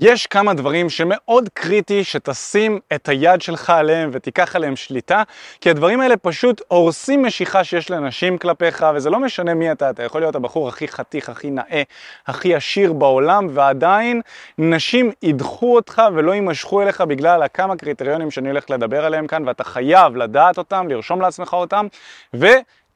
[0.00, 5.22] יש כמה דברים שמאוד קריטי שתשים את היד שלך עליהם ותיקח עליהם שליטה,
[5.60, 10.02] כי הדברים האלה פשוט הורסים משיכה שיש לאנשים כלפיך, וזה לא משנה מי אתה, אתה
[10.02, 11.82] יכול להיות הבחור הכי חתיך, הכי נאה,
[12.26, 14.20] הכי עשיר בעולם, ועדיין
[14.58, 19.64] נשים ידחו אותך ולא יימשכו אליך בגלל הכמה קריטריונים שאני הולך לדבר עליהם כאן, ואתה
[19.64, 21.86] חייב לדעת אותם, לרשום לעצמך אותם,
[22.34, 22.46] ו...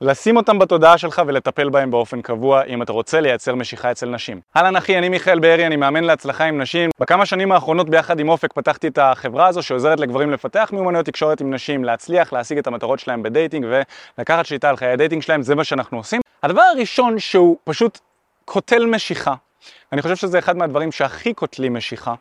[0.01, 4.41] לשים אותם בתודעה שלך ולטפל בהם באופן קבוע אם אתה רוצה לייצר משיכה אצל נשים.
[4.57, 6.91] אהלן אחי, אני מיכאל בארי, אני מאמן להצלחה עם נשים.
[7.01, 11.41] בכמה שנים האחרונות ביחד עם אופק פתחתי את החברה הזו שעוזרת לגברים לפתח מיומנויות תקשורת
[11.41, 13.67] עם נשים, להצליח, להשיג את המטרות שלהם בדייטינג
[14.19, 16.21] ולקחת שליטה על חיי הדייטינג שלהם, זה מה שאנחנו עושים.
[16.43, 17.99] הדבר הראשון שהוא פשוט
[18.45, 19.35] קוטל משיכה,
[19.93, 22.15] אני חושב שזה אחד מהדברים שהכי קוטלים משיכה.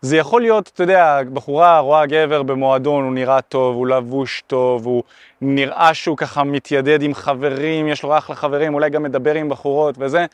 [0.00, 4.86] זה יכול להיות, אתה יודע, בחורה רואה גבר במועדון, הוא נראה טוב, הוא לבוש טוב,
[4.86, 5.02] הוא
[5.40, 9.94] נראה שהוא ככה מתיידד עם חברים, יש לו אחלה חברים, אולי גם מדבר עם בחורות
[9.98, 10.26] וזה,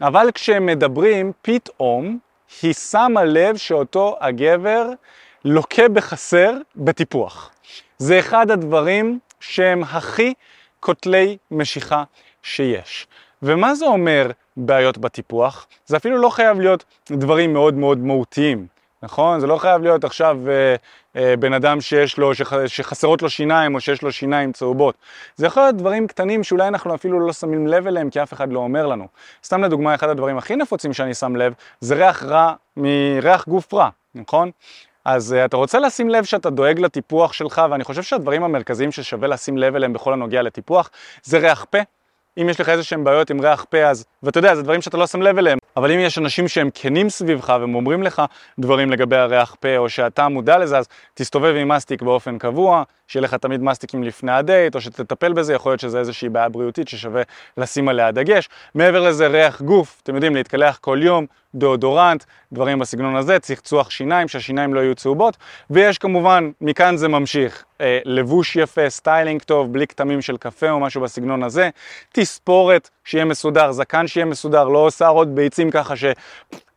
[0.00, 2.18] אבל כשהם מדברים, פתאום
[2.62, 4.86] היא שמה לב שאותו הגבר
[5.44, 7.50] לוקה בחסר בטיפוח.
[7.98, 10.34] זה אחד הדברים שהם הכי
[10.80, 12.04] קוטלי משיכה
[12.42, 13.06] שיש.
[13.42, 15.66] ומה זה אומר בעיות בטיפוח?
[15.86, 18.79] זה אפילו לא חייב להיות דברים מאוד מאוד מהותיים.
[19.02, 19.40] נכון?
[19.40, 20.74] זה לא חייב להיות עכשיו אה,
[21.16, 24.94] אה, בן אדם שיש לו, שח, שחסרות לו שיניים או שיש לו שיניים צהובות.
[25.36, 28.52] זה יכול להיות דברים קטנים שאולי אנחנו אפילו לא שמים לב אליהם כי אף אחד
[28.52, 29.06] לא אומר לנו.
[29.44, 33.88] סתם לדוגמה, אחד הדברים הכי נפוצים שאני שם לב זה ריח רע מריח גוף רע,
[34.14, 34.50] נכון?
[35.04, 39.28] אז uh, אתה רוצה לשים לב שאתה דואג לטיפוח שלך, ואני חושב שהדברים המרכזיים ששווה
[39.28, 40.90] לשים לב אליהם בכל הנוגע לטיפוח
[41.22, 41.78] זה ריח פה.
[42.38, 44.96] אם יש לך איזה שהם בעיות עם ריח פה אז, ואתה יודע, זה דברים שאתה
[44.96, 48.22] לא שם לב אליהם, אבל אם יש אנשים שהם כנים סביבך והם אומרים לך
[48.58, 53.22] דברים לגבי הריח פה או שאתה מודע לזה, אז תסתובב עם מסטיק באופן קבוע, שיהיה
[53.22, 57.22] לך תמיד מסטיקים לפני הדייט, או שתטפל בזה, יכול להיות שזה איזושהי בעיה בריאותית ששווה
[57.56, 58.48] לשים עליה דגש.
[58.74, 64.28] מעבר לזה, ריח גוף, אתם יודעים, להתקלח כל יום, דאודורנט, דברים בסגנון הזה, צחצוח שיניים,
[64.28, 65.36] שהשיניים לא יהיו צהובות,
[65.70, 70.80] ויש כמובן, מכאן זה ממשיך, אה, לבוש יפה, סטיילינג טוב, בלי כתמים של קפה או
[70.80, 71.70] משהו בסגנון הזה,
[72.12, 76.04] תספורת שיהיה מסודר, זקן שיהיה מסודר, לא שערות ביצים ככה ש...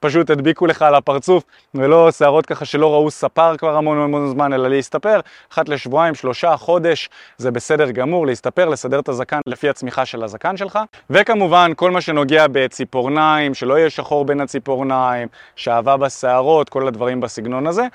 [0.03, 1.43] פשוט הדביקו לך על הפרצוף,
[1.75, 5.19] ולא שערות ככה שלא ראו ספר כבר המון המון זמן, אלא להסתפר,
[5.53, 10.57] אחת לשבועיים, שלושה, חודש, זה בסדר גמור, להסתפר, לסדר את הזקן לפי הצמיחה של הזקן
[10.57, 10.79] שלך.
[11.09, 17.67] וכמובן, כל מה שנוגע בציפורניים, שלא יהיה שחור בין הציפורניים, שאהבה בשערות, כל הדברים בסגנון
[17.67, 17.87] הזה.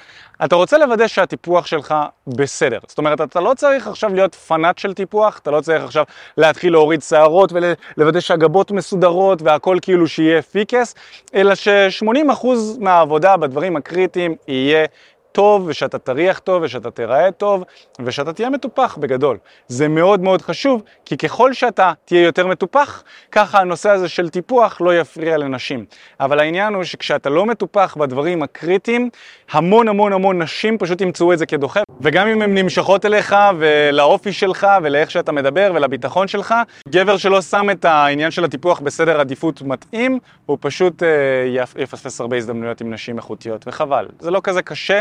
[0.45, 1.95] אתה רוצה לוודא שהטיפוח שלך
[2.27, 2.79] בסדר.
[2.87, 6.05] זאת אומרת, אתה לא צריך עכשיו להיות פנאט של טיפוח, אתה לא צריך עכשיו
[6.37, 10.95] להתחיל להוריד שערות ולוודא שהגבות מסודרות והכל כאילו שיהיה פיקס,
[11.35, 11.69] אלא ש...
[12.03, 12.05] 80%
[12.81, 14.87] מהעבודה בדברים הקריטיים יהיה
[15.39, 17.65] טוב, ושאתה תריח טוב, ושאתה תיראה טוב,
[18.05, 19.37] ושאתה תהיה מטופח בגדול.
[19.69, 24.81] זה מאוד מאוד חשוב, כי ככל שאתה תהיה יותר מטופח, ככה הנושא הזה של טיפוח
[24.81, 25.85] לא יפריע לנשים.
[26.21, 29.11] אבל העניין הוא שכשאתה לא מטופח בדברים הקריטיים,
[29.51, 31.83] המון המון המון נשים פשוט ימצאו את זה כדוחף.
[32.01, 36.55] וגם אם הן נמשכות אליך, ולאופי שלך, ולאיך שאתה מדבר, ולביטחון שלך,
[36.89, 41.09] גבר שלא שם את העניין של הטיפוח בסדר עדיפות מתאים, הוא פשוט אה,
[41.77, 44.07] יפספס הרבה הזדמנויות עם נשים איכותיות, וחבל.
[44.21, 45.01] זה לא כזה קשה.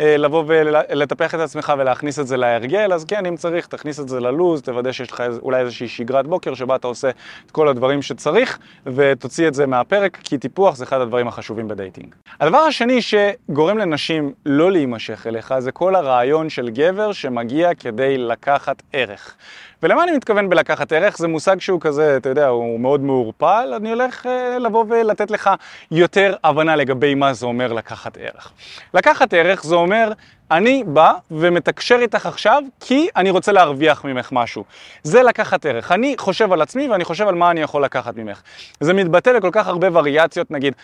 [0.00, 4.08] אה, לבוא ולטפח את עצמך ולהכניס את זה להרגל, אז כן, אם צריך, תכניס את
[4.08, 7.10] זה ללוז, תוודא שיש לך אולי איזושהי שגרת בוקר שבה אתה עושה
[7.46, 12.14] את כל הדברים שצריך, ותוציא את זה מהפרק, כי טיפוח זה אחד הדברים החשובים בדייטינג.
[12.40, 18.82] הדבר השני שגורם לנשים לא להימשך אליך, זה כל הרעיון של גבר שמגיע כדי לקחת
[18.92, 19.36] ערך.
[19.82, 21.18] ולמה אני מתכוון בלקחת ערך?
[21.18, 25.50] זה מושג שהוא כזה, אתה יודע, הוא מאוד מעורפל, אני הולך אה, לבוא ולתת לך
[25.90, 28.52] יותר הבנה לגבי מה זה אומר לקחת ערך.
[28.94, 30.12] לקחת ערך זה אומר,
[30.50, 34.64] אני בא ומתקשר איתך עכשיו כי אני רוצה להרוויח ממך משהו.
[35.02, 35.92] זה לקחת ערך.
[35.92, 38.42] אני חושב על עצמי ואני חושב על מה אני יכול לקחת ממך.
[38.80, 40.74] זה מתבטא לכל כך הרבה וריאציות, נגיד,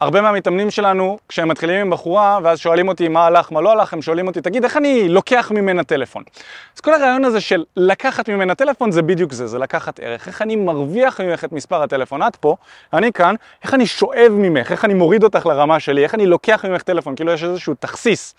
[0.00, 3.92] הרבה מהמתאמנים שלנו, כשהם מתחילים עם בחורה, ואז שואלים אותי מה הלך, מה לא הלך,
[3.92, 6.22] הם שואלים אותי, תגיד, איך אני לוקח ממנה טלפון?
[6.76, 10.28] אז כל הרעיון הזה של לקחת ממנה טלפון זה בדיוק זה, זה לקחת ערך.
[10.28, 12.22] איך אני מרוויח ממך את מספר הטלפון?
[12.22, 12.56] את פה,
[12.92, 13.34] אני כאן,
[13.64, 17.16] איך אני שואב ממך, איך אני מוריד אותך לרמה שלי, איך אני לוקח ממך טלפון,
[17.16, 18.34] כאילו יש איזשהו תכסיס.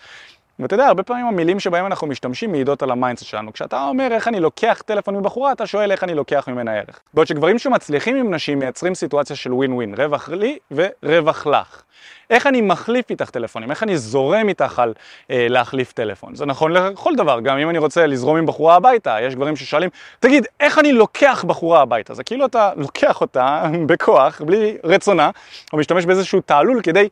[0.58, 3.52] ואתה יודע, הרבה פעמים המילים שבהם אנחנו משתמשים מעידות על ה mindset שלנו.
[3.52, 7.00] כשאתה אומר איך אני לוקח טלפון מבחורה, אתה שואל איך אני לוקח ממנה ערך.
[7.14, 11.82] בעוד שגברים שמצליחים עם נשים מייצרים סיטואציה של ווין ווין, רווח לי ורווח לך.
[12.30, 14.92] איך אני מחליף איתך טלפונים, איך אני זורם איתך על
[15.30, 16.34] אה, להחליף טלפון.
[16.34, 19.90] זה נכון לכל דבר, גם אם אני רוצה לזרום עם בחורה הביתה, יש גברים ששואלים,
[20.20, 22.14] תגיד, איך אני לוקח בחורה הביתה?
[22.14, 25.30] זה כאילו אתה לוקח אותה בכוח, בלי רצונה,
[25.72, 27.08] או משתמש באיזשהו תעלול כדי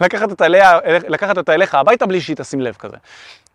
[0.00, 2.96] לקחת אותה, אליה, לקחת אותה אליך הביתה בלי שהיא תשים לב כזה.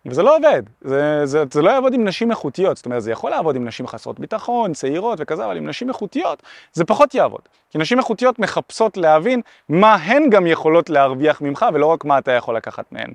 [0.06, 3.32] וזה לא עובד, זה, זה, זה לא יעבוד עם נשים איכותיות, זאת אומרת זה יכול
[3.32, 6.44] לעבוד עם נשים חסרות ביטחון, צעירות וכזה, אבל עם נשים איכותיות
[6.74, 7.42] זה פחות יעבוד.
[7.72, 12.32] כי נשים איכותיות מחפשות להבין מה הן גם יכולות להרוויח ממך ולא רק מה אתה
[12.32, 13.12] יכול לקחת מהן.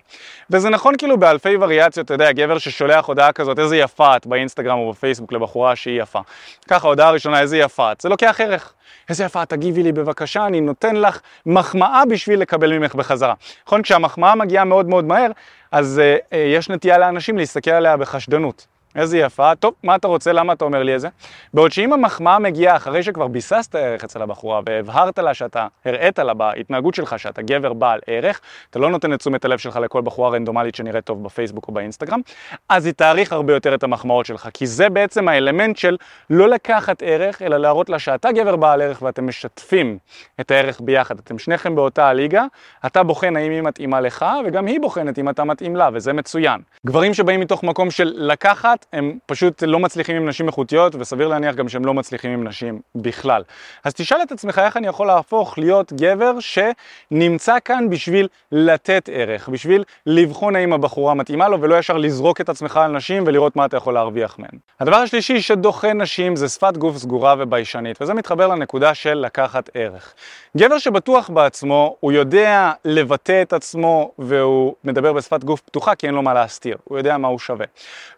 [0.51, 4.79] וזה נכון כאילו באלפי וריאציות, אתה יודע, גבר ששולח הודעה כזאת, איזה יפה את באינסטגרם
[4.79, 6.21] או בפייסבוק לבחורה שהיא יפה.
[6.69, 8.73] ככה, הודעה ראשונה, איזה יפה את, זה לוקח ערך.
[9.09, 13.35] איזה יפה, תגיבי לי בבקשה, אני נותן לך מחמאה בשביל לקבל ממך בחזרה.
[13.67, 15.31] נכון, כשהמחמאה מגיעה מאוד מאוד מהר,
[15.73, 18.67] אז uh, uh, יש נטייה לאנשים להסתכל עליה בחשדנות.
[18.97, 21.09] איזה יפה, טוב, מה אתה רוצה, למה אתה אומר לי את זה?
[21.55, 26.35] בעוד שאם המחמאה מגיעה אחרי שכבר ביססת ערך אצל הבחורה והבהרת לה שאתה, הראית לה
[26.35, 28.41] בהתנהגות שלך שאתה גבר בעל ערך,
[28.71, 32.21] אתה לא נותן את תשומת הלב שלך לכל בחורה רנדומלית שנראית טוב בפייסבוק או באינסטגרם,
[32.69, 35.97] אז היא תעריך הרבה יותר את המחמאות שלך, כי זה בעצם האלמנט של
[36.31, 39.99] לא לקחת ערך, אלא להראות לה שאתה גבר בעל ערך ואתם משתפים
[40.41, 42.45] את הערך ביחד, אתם שניכם באותה הליגה,
[42.87, 46.61] אתה בוחן האם היא מתאימה לך, וגם היא בוחנת אם אתה מתאים לה, וזה מצוין.
[46.87, 51.55] גברים שבאים מתוך מקום של לקחת, הם פשוט לא מצליחים עם נשים איכותיות, וסביר להניח
[51.55, 53.43] גם שהם לא מצליחים עם נשים בכלל.
[53.85, 59.49] אז תשאל את עצמך איך אני יכול להפוך להיות גבר שנמצא כאן בשביל לתת ערך,
[59.49, 63.65] בשביל לבחון האם הבחורה מתאימה לו, ולא ישר לזרוק את עצמך על נשים ולראות מה
[63.65, 64.59] אתה יכול להרוויח מהן.
[64.81, 70.15] הדבר השלישי שדוחה נשים זה שפת גוף סגורה וביישנית, וזה מתחבר לנקודה של לקחת ערך.
[70.57, 76.15] גבר שבטוח בעצמו, הוא יודע לבטא את עצמו והוא מדבר בשפת גוף פתוחה כי אין
[76.15, 77.67] לו מה להסתיר, הוא יודע מה הוא שווה.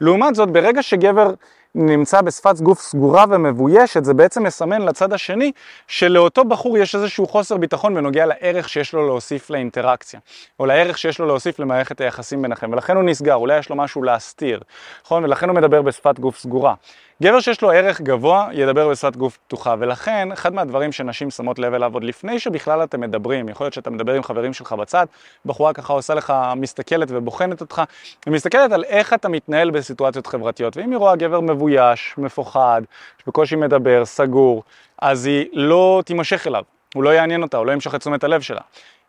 [0.01, 1.31] לעומת זאת, ברגע שגבר
[1.75, 5.53] נמצא בשפת גוף סגורה ומבוישת, זה בעצם מסמן לצד השני
[5.87, 10.21] שלאותו בחור יש איזשהו חוסר ביטחון בנוגע לערך שיש לו להוסיף לאינטראקציה,
[10.61, 14.03] או לערך שיש לו להוסיף למערכת היחסים ביניכם, ולכן הוא נסגר, אולי יש לו משהו
[14.03, 14.61] להסתיר,
[15.05, 15.25] נכון?
[15.25, 16.75] ולכן הוא מדבר בשפת גוף סגורה.
[17.23, 21.75] גבר שיש לו ערך גבוה ידבר בשפת גוף פתוחה, ולכן אחד מהדברים שנשים שמות לב
[21.75, 25.07] אליו עוד לפני שבכלל אתם מדברים, יכול להיות שאתה מדבר עם חברים שלך בצד,
[25.47, 27.83] בחורה ככה עושה לך, מסתכלת ובוחנת אותך,
[28.27, 32.83] היא מסתכלת על איך אתה מתנהל בסיטואציות חברתיות, ואם היא רואה גבר מבויש, מפוחד,
[33.23, 34.63] שבקושי מדבר, סגור,
[35.03, 36.63] אז היא לא תימשך אליו,
[36.95, 38.61] הוא לא יעניין אותה, הוא לא ימשוך את תשומת הלב שלה.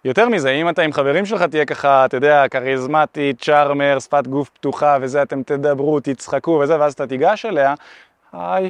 [0.06, 4.50] יותר מזה, אם אתה עם חברים שלך תהיה ככה, אתה יודע, כריזמטי, צ'ארמר, שפת גוף
[4.50, 7.74] פתוחה וזה, אתם תדברו, תצחקו וזה, ואז אתה תיגש אליה,
[8.34, 8.70] היי,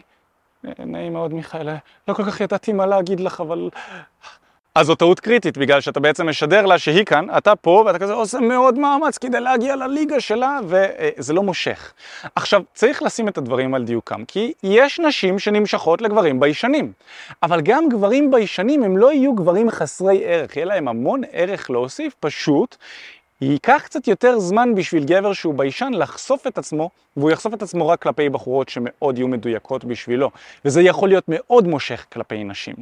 [0.80, 1.70] נעים מאוד מיכאל,
[2.08, 3.70] לא כל כך ידעתי מה להגיד לך, אבל...
[4.80, 8.14] אז זו טעות קריטית, בגלל שאתה בעצם משדר לה שהיא כאן, אתה פה, ואתה כזה
[8.14, 11.94] עושה מאוד מאמץ כדי להגיע לליגה שלה, וזה לא מושך.
[12.36, 16.92] עכשיו, צריך לשים את הדברים על דיוקם, כי יש נשים שנמשכות לגברים ביישנים.
[17.44, 22.16] אבל גם גברים ביישנים הם לא יהיו גברים חסרי ערך, יהיה להם המון ערך להוסיף,
[22.20, 22.76] פשוט
[23.42, 27.88] ייקח קצת יותר זמן בשביל גבר שהוא ביישן לחשוף את עצמו, והוא יחשוף את עצמו
[27.88, 30.32] רק כלפי בחורות שמאוד יהיו מדויקות בשבילו,
[30.66, 32.76] וזה יכול להיות מאוד מושך כלפי נשים.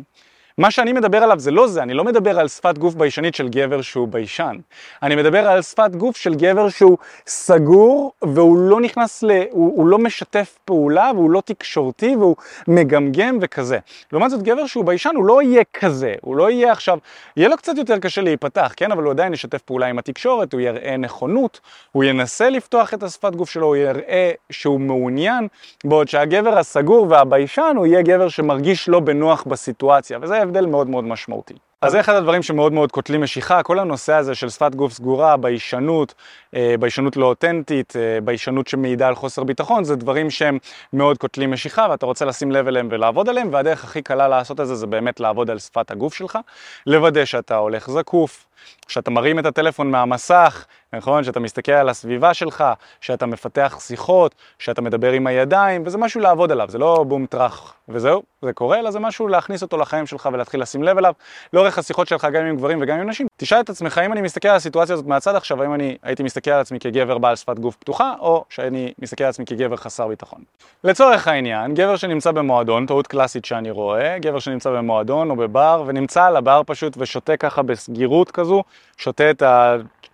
[0.60, 3.50] מה שאני מדבר עליו זה לא זה, אני לא מדבר על שפת גוף ביישנית של
[3.50, 4.56] גבר שהוא ביישן.
[5.04, 9.32] אני מדבר על שפת גוף של גבר שהוא סגור והוא לא נכנס ל...
[9.52, 12.36] הוא, הוא לא משתף פעולה והוא לא תקשורתי והוא
[12.68, 13.78] מגמגם וכזה.
[14.12, 16.98] לעומת זאת גבר שהוא ביישן הוא לא יהיה כזה, הוא לא יהיה עכשיו,
[17.38, 18.92] יהיה לו קצת יותר קשה להיפתח, כן?
[18.92, 21.60] אבל הוא עדיין ישתף פעולה עם התקשורת, הוא יראה נכונות,
[21.92, 25.48] הוא ינסה לפתוח את השפת גוף שלו, הוא יראה שהוא מעוניין,
[25.84, 31.04] בעוד שהגבר הסגור והביישן הוא יהיה גבר שמרגיש לא בנוח בסיטואציה, וזה הבדל מאוד מאוד
[31.04, 31.54] משמעותי.
[31.82, 35.38] אז זה אחד הדברים שמאוד מאוד קוטלים משיכה, כל הנושא הזה של שפת גוף סגורה,
[35.38, 36.14] ביישנות,
[36.56, 40.58] אה, ביישנות לא אותנטית, אה, ביישנות שמעידה על חוסר ביטחון, זה דברים שהם
[40.94, 44.68] מאוד קוטלים משיכה ואתה רוצה לשים לב אליהם ולעבוד עליהם, והדרך הכי קלה לעשות את
[44.68, 46.38] זה זה באמת לעבוד על שפת הגוף שלך,
[46.86, 48.46] לוודא שאתה הולך זקוף,
[48.88, 51.24] שאתה מרים את הטלפון מהמסך, נכון?
[51.24, 52.64] שאתה מסתכל על הסביבה שלך,
[53.02, 57.74] שאתה מפתח שיחות, שאתה מדבר עם הידיים, וזה משהו לעבוד עליו, זה לא בום טראח
[57.90, 61.14] וזהו, זה קורה, אלא זה משהו להכניס אותו לחיים שלך ולהתחיל לשים לב אליו,
[61.54, 63.28] לאורך השיחות שלך גם עם גברים וגם עם נשים.
[63.38, 66.52] תשאל את עצמך אם אני מסתכל על הסיטואציה הזאת מהצד עכשיו, האם אני הייתי מסתכל
[66.52, 70.42] על עצמי כגבר בעל שפת גוף פתוחה, או שאני מסתכל על עצמי כגבר חסר ביטחון.
[70.84, 76.24] לצורך העניין, גבר שנמצא במועדון, טעות קלאסית שאני רואה, גבר שנמצא במועדון או בבר, ונמצא
[76.24, 78.64] על הבר פשוט ושותה ככה בסגירות כזו,
[78.98, 79.44] שותה את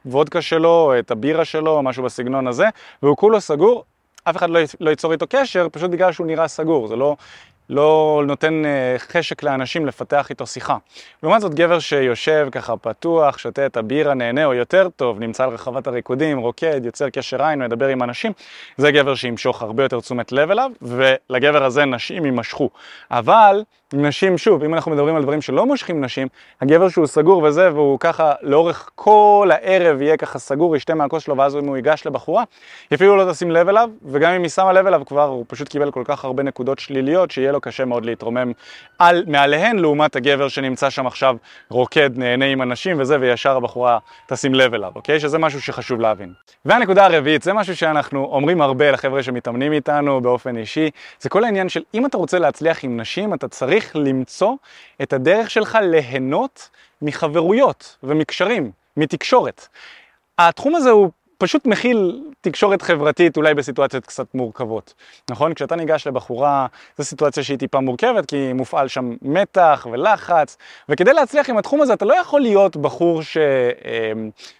[0.05, 2.65] הוודקה שלו, את הבירה שלו, משהו בסגנון הזה,
[3.03, 3.83] והוא כולו סגור,
[4.23, 7.15] אף אחד לא, לא ייצור איתו קשר, פשוט בגלל שהוא נראה סגור, זה לא
[7.69, 10.77] לא נותן אה, חשק לאנשים לפתח איתו שיחה.
[11.23, 15.49] לעומת זאת גבר שיושב ככה פתוח, שותה את הבירה, נהנה או יותר טוב, נמצא על
[15.49, 18.31] רחבת הריקודים, רוקד, יוצר קשר עין, מדבר עם אנשים,
[18.77, 22.69] זה גבר שימשוך הרבה יותר תשומת לב אליו, ולגבר הזה נשים יימשכו.
[23.11, 26.27] אבל נשים, שוב, אם אנחנו מדברים על דברים שלא מושכים נשים,
[26.61, 31.37] הגבר שהוא סגור וזה, והוא ככה לאורך כל הערב יהיה ככה סגור, ישתה מהכוס שלו,
[31.37, 32.43] ואז אם הוא ייגש לבחורה,
[32.93, 35.91] אפילו לא תשים לב אליו, וגם אם היא שמה לב אליו כבר, הוא פשוט קיבל
[35.91, 38.51] כל כך הרבה נקודות שליליות, שיהיה לו קשה מאוד להתרומם
[38.99, 41.35] על, מעליהן, לעומת הגבר שנמצא שם עכשיו
[41.69, 45.19] רוקד, נהנה עם אנשים וזה, וישר הבחורה תשים לב אליו, אוקיי?
[45.19, 46.33] שזה משהו שחשוב להבין.
[46.65, 51.69] והנקודה הרביעית, זה משהו שאנחנו אומרים הרבה לחבר'ה שמתאמנים איתנו באופן אישי, זה כל העניין
[51.69, 54.53] של אם אתה רוצה להצליח עם נשים, אתה צריך למצוא
[55.01, 56.69] את הדרך שלך ליהנות
[57.01, 59.67] מחברויות ומקשרים, מתקשורת.
[60.37, 61.11] התחום הזה הוא
[61.43, 64.93] פשוט מכיל תקשורת חברתית אולי בסיטואציות קצת מורכבות,
[65.29, 65.53] נכון?
[65.53, 70.57] כשאתה ניגש לבחורה, זו סיטואציה שהיא טיפה מורכבת, כי מופעל שם מתח ולחץ,
[70.89, 73.21] וכדי להצליח עם התחום הזה אתה לא יכול להיות בחור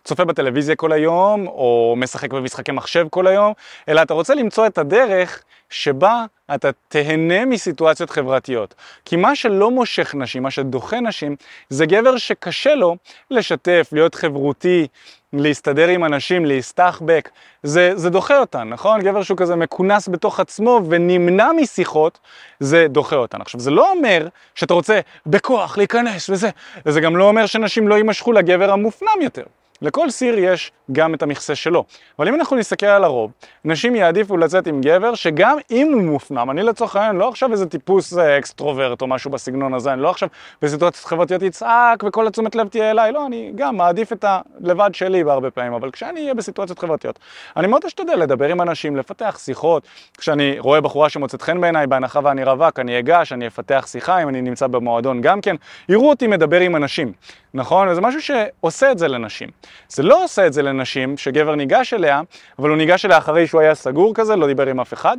[0.04, 3.54] שצופה בטלוויזיה כל היום, או משחק במשחקי מחשב כל היום,
[3.90, 6.26] אלא אתה רוצה למצוא את הדרך שבה
[6.56, 8.76] אתה תהנה מסיטואציות חברתיות.
[9.06, 11.36] כי מה שלא מושך נשים, מה שדוחה נשים,
[11.70, 12.96] זה גבר שקשה לו
[13.32, 14.88] לשתף, להיות חברותי,
[15.34, 17.30] להסתדר עם אנשים, להסתחבק,
[17.64, 19.02] זה, זה דוחה אותן, נכון?
[19.02, 22.20] גבר שהוא כזה מכונס בתוך עצמו ונמנע משיחות,
[22.60, 23.42] זה דוחה אותן.
[23.42, 26.50] עכשיו, זה לא אומר שאתה רוצה בכוח להיכנס וזה,
[26.86, 29.44] וזה גם לא אומר שנשים לא יימשכו לגבר המופנם יותר.
[29.84, 31.84] לכל סיר יש גם את המכסה שלו.
[32.20, 33.32] אבל אם אנחנו נסתכל על הרוב,
[33.66, 37.66] נשים יעדיפו לצאת עם גבר שגם אם הוא מופנם, אני לצורך העניין לא עכשיו איזה
[37.66, 40.30] טיפוס אה, extrovert או משהו בסגנון הזה, אני לא עכשיו
[40.62, 45.24] בסיטואציות חברתיות יצעק וכל התשומת לב תהיה אליי, לא, אני גם מעדיף את הלבד שלי
[45.24, 47.20] בהרבה פעמים, אבל כשאני אהיה בסיטואציות חברתיות,
[47.58, 49.88] אני מאוד אשתדל לדבר עם אנשים, לפתח שיחות,
[50.18, 54.30] כשאני רואה בחורה שמוצאת חן בעיניי, בהנחה ואני רווק, אני אגש, אני אפתח שיחה, אם
[54.30, 55.56] אני נמצא במועדון גם כן,
[55.90, 57.14] יראו אותי מדבר עם אנשים,
[57.54, 57.88] נכון?
[57.88, 59.50] וזה משהו שעושה את זה לנשים.
[59.90, 62.22] זה לא עושה את זה לנשים, שגבר ניגש אליה,
[62.60, 65.18] אבל הוא ניגש אליה אחרי שהוא היה סגור כזה, לא דיבר עם אף אחד,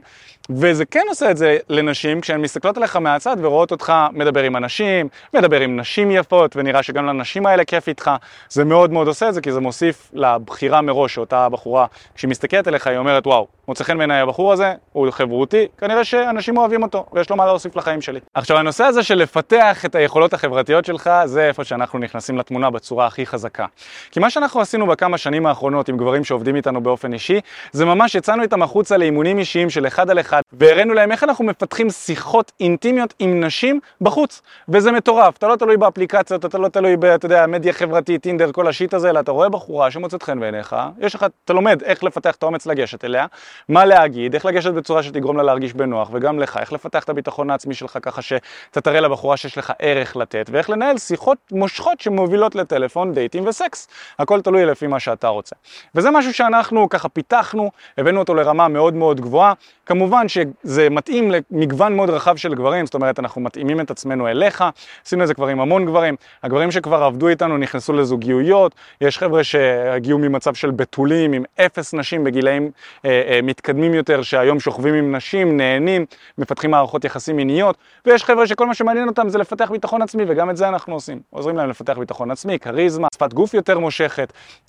[0.51, 5.09] וזה כן עושה את זה לנשים כשהן מסתכלות עליך מהצד ורואות אותך מדבר עם אנשים,
[5.35, 8.11] מדבר עם נשים יפות, ונראה שגם לנשים האלה כיף איתך,
[8.49, 12.67] זה מאוד מאוד עושה את זה, כי זה מוסיף לבחירה מראש שאותה בחורה, כשהיא מסתכלת
[12.67, 17.07] עליך, היא אומרת, וואו, מוצא חן בעיניי הבחור הזה, הוא חברותי, כנראה שאנשים אוהבים אותו,
[17.13, 18.21] ויש לו מה להוסיף לחיים שלי.
[18.35, 23.07] עכשיו, הנושא הזה של לפתח את היכולות החברתיות שלך, זה איפה שאנחנו נכנסים לתמונה בצורה
[23.07, 23.67] הכי חזקה.
[24.11, 27.41] כי מה עשינו בכמה שנים האחרונות עם גברים שעובדים איתנו באופן אישי,
[27.73, 31.45] זה ממש יצאנו איתם החוצה לאימונים אישיים של אחד על אחד, והראינו להם איך אנחנו
[31.45, 34.43] מפתחים שיחות אינטימיות עם נשים בחוץ.
[34.69, 38.53] וזה מטורף, אתה לא תלוי באפליקציות, אתה לא תלוי ב, אתה יודע, מדיה חברתית, טינדר,
[38.53, 42.05] כל השיט הזה, אלא אתה רואה בחורה שמוצאת חן בעיניך, יש לך, אתה לומד איך
[42.05, 43.27] לפתח את האומץ לגשת אליה,
[43.69, 47.51] מה להגיד, איך לגשת בצורה שתגרום לה להרגיש בנוח, וגם לך, איך לפתח את הביטחון
[47.51, 52.55] העצמי שלך ככה שאתה תראה לבחורה שיש לך ערך לתת, ואיך לנהל שיחות מושכות שמובילות
[52.55, 53.89] לטלפון, דייטים וסקס.
[54.25, 55.57] הכל תלוי לפי מה שאתה רוצה.
[55.95, 59.53] וזה משהו שאנחנו ככה פיתחנו, הבאנו אותו לרמה מאוד מאוד גבוהה.
[59.87, 64.65] כמובן שזה מתאים למגוון מאוד רחב של גברים, זאת אומרת אנחנו מתאימים את עצמנו אליך,
[65.07, 66.17] עשינו את זה כבר עם המון גברים.
[66.43, 72.25] הגברים שכבר עבדו איתנו נכנסו לזוגיות, יש חבר'ה שהגיעו ממצב של בתולים עם אפס נשים
[72.25, 72.71] בגילאים
[73.05, 76.07] אה, אה, מתקדמים יותר, שהיום שוכבים עם נשים, נהנים,
[76.39, 77.77] מפתחים מערכות יחסים מיניות,
[78.07, 81.21] ויש חבר'ה שכל מה שמעניין אותם זה לפתח ביטחון עצמי, וגם את זה אנחנו עושים.
[81.31, 84.14] עוזרים להם לפתח ביטחון עצמי, כריזמה, שפת גוף יותר מושכת.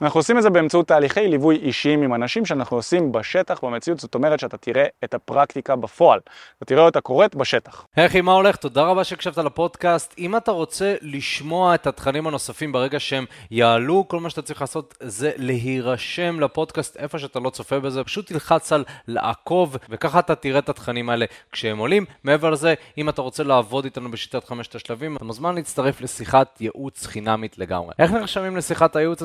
[0.01, 4.15] אנחנו עושים את זה באמצעות תהליכי ליווי אישיים עם אנשים שאנחנו עושים בשטח, במציאות, זאת
[4.15, 6.19] אומרת שאתה תראה את הפרקטיקה בפועל.
[6.57, 7.85] אתה תראה אותה קורית בשטח.
[7.95, 8.55] היי מה הולך?
[8.55, 10.15] תודה רבה שהקשבת לפודקאסט.
[10.17, 14.97] אם אתה רוצה לשמוע את התכנים הנוספים ברגע שהם יעלו, כל מה שאתה צריך לעשות
[14.99, 20.59] זה להירשם לפודקאסט איפה שאתה לא צופה בזה, פשוט תלחץ על לעקוב, וככה אתה תראה
[20.59, 22.05] את התכנים האלה כשהם עולים.
[22.23, 27.05] מעבר לזה, אם אתה רוצה לעבוד איתנו בשיטת חמשת השלבים, אתה מוזמן להצטרף לשיחת ייעוץ
[27.05, 27.93] חינמית לגמרי.
[27.99, 29.21] איך נרשמים לשיחת הייעוץ